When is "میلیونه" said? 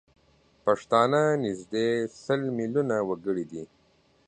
2.57-2.95